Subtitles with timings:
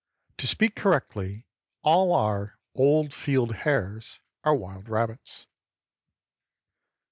[0.37, 1.45] To speak correctly,
[1.83, 5.45] all our "old field hares" are wild rabbits.